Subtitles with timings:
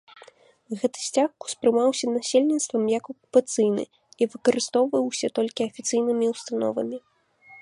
[0.79, 3.83] Гэты сцяг успрымаўся насельніцтвам як акупацыйны
[4.23, 6.97] і выкарыстоўваўся толькі афіцыйнымі ўстановамі.